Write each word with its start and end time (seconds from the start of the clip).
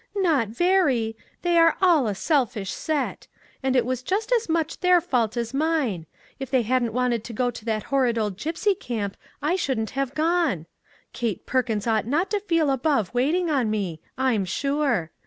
"Not 0.15 0.47
very; 0.47 1.15
they 1.43 1.59
are 1.59 1.77
all 1.79 2.07
a 2.07 2.15
selfish 2.15 2.71
set; 2.71 3.27
and 3.61 3.75
it 3.75 3.85
was 3.85 4.01
just 4.01 4.31
as 4.31 4.49
much 4.49 4.79
their 4.79 4.99
fault 4.99 5.37
as 5.37 5.53
mine; 5.53 6.07
if 6.39 6.49
they 6.49 6.63
251 6.63 6.63
MAG 6.71 6.89
AND 6.89 6.93
MARGARET 6.95 6.95
hadn't 6.95 6.95
wanted 6.95 7.23
to 7.23 7.33
go 7.33 7.51
to 7.59 7.65
that 7.65 7.89
horrid 7.91 8.17
old 8.17 8.35
gypsy 8.35 8.79
camp, 8.79 9.15
I 9.43 9.55
shouldn't 9.55 9.91
have 9.91 10.15
gone. 10.15 10.65
Kate 11.13 11.45
Perkins 11.45 11.85
ought 11.85 12.07
not 12.07 12.31
to 12.31 12.39
feel 12.39 12.71
above 12.71 13.13
waiting 13.13 13.51
on 13.51 13.69
me, 13.69 14.01
I 14.17 14.33
am 14.33 14.43
sure. 14.45 15.11